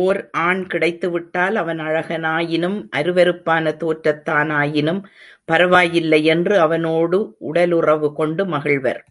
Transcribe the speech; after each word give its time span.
ஓர் 0.00 0.18
ஆண் 0.40 0.60
கிடைத்துவிட்டால் 0.66 1.56
அவன் 1.56 1.80
அழகனாயினும் 1.80 2.76
அருவருப்பான 2.96 3.72
தோற்றத்தானாயினும் 3.80 5.02
பரவாயில்லையென்று 5.52 6.56
அவனோடு 6.58 7.20
உடலுறவு 7.50 8.10
கொண்டு 8.12 8.44
மகிழ்வர். 8.46 9.02